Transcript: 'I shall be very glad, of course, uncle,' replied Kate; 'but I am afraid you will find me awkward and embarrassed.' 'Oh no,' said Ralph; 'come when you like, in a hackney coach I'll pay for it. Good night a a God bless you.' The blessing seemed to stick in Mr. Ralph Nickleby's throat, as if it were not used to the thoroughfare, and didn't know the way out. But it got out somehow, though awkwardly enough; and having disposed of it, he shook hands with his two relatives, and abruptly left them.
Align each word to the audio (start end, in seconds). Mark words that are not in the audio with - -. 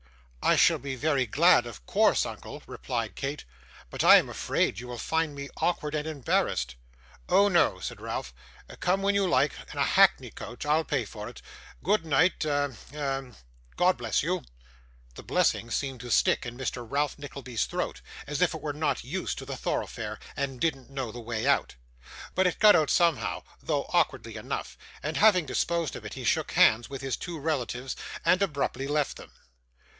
'I 0.41 0.55
shall 0.55 0.79
be 0.79 0.95
very 0.95 1.27
glad, 1.27 1.67
of 1.67 1.85
course, 1.85 2.25
uncle,' 2.25 2.63
replied 2.65 3.15
Kate; 3.15 3.45
'but 3.91 4.03
I 4.03 4.17
am 4.17 4.27
afraid 4.29 4.79
you 4.79 4.87
will 4.87 4.97
find 4.97 5.35
me 5.35 5.49
awkward 5.57 5.93
and 5.93 6.07
embarrassed.' 6.07 6.73
'Oh 7.29 7.47
no,' 7.47 7.79
said 7.79 8.01
Ralph; 8.01 8.33
'come 8.79 9.03
when 9.03 9.13
you 9.13 9.27
like, 9.27 9.53
in 9.71 9.77
a 9.77 9.83
hackney 9.83 10.31
coach 10.31 10.65
I'll 10.65 10.83
pay 10.83 11.05
for 11.05 11.29
it. 11.29 11.43
Good 11.83 12.03
night 12.03 12.43
a 12.45 12.75
a 12.95 13.31
God 13.77 13.97
bless 13.99 14.23
you.' 14.23 14.41
The 15.13 15.21
blessing 15.21 15.69
seemed 15.69 15.99
to 15.99 16.09
stick 16.09 16.47
in 16.47 16.57
Mr. 16.57 16.83
Ralph 16.89 17.19
Nickleby's 17.19 17.65
throat, 17.67 18.01
as 18.25 18.41
if 18.41 18.55
it 18.55 18.61
were 18.61 18.73
not 18.73 19.03
used 19.03 19.37
to 19.37 19.45
the 19.45 19.55
thoroughfare, 19.55 20.17
and 20.35 20.59
didn't 20.59 20.89
know 20.89 21.11
the 21.11 21.21
way 21.21 21.45
out. 21.45 21.75
But 22.33 22.47
it 22.47 22.57
got 22.57 22.75
out 22.75 22.89
somehow, 22.89 23.43
though 23.61 23.85
awkwardly 23.93 24.35
enough; 24.35 24.79
and 25.03 25.17
having 25.17 25.45
disposed 25.45 25.95
of 25.95 26.03
it, 26.05 26.15
he 26.15 26.23
shook 26.23 26.53
hands 26.53 26.89
with 26.89 27.03
his 27.03 27.15
two 27.15 27.39
relatives, 27.39 27.95
and 28.25 28.41
abruptly 28.41 28.87
left 28.87 29.17
them. 29.17 29.33